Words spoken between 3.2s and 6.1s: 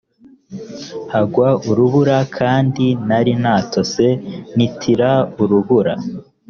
natose ntitira urubura